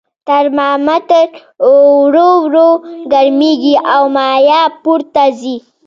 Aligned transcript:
ترمامتر 0.27 1.29
ورو 1.71 2.29
ورو 2.45 2.69
ګرمیږي 3.11 3.75
او 3.93 4.03
مایع 4.15 4.63
پورته 4.83 5.23
ځي. 5.39 5.57